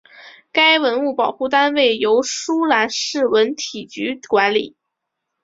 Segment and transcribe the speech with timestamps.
[0.51, 4.75] 该文物保护单位由舒兰市文体局管理。